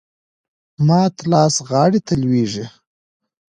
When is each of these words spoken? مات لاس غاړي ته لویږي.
مات 0.87 1.15
لاس 1.31 1.55
غاړي 1.69 1.99
ته 2.07 2.13
لویږي. 2.21 2.65